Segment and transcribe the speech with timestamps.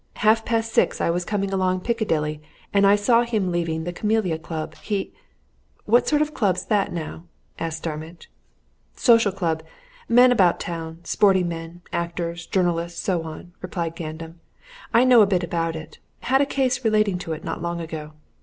[0.15, 2.41] Half past six I was coming along Piccadilly,
[2.73, 4.73] and I saw him leaving the Camellia Club.
[4.77, 5.13] He"
[5.93, 7.25] "What sort of a club's that, now?"
[7.59, 8.27] asked Starmidge.
[8.95, 9.61] "Social club
[10.09, 14.39] men about town, sporting men, actors, journalists, so on," replied Gandam.
[14.91, 17.79] "I know a bit about it had a case relating to it not so long
[17.79, 18.13] ago.